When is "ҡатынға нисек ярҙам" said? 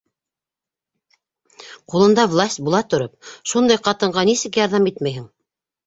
3.91-4.93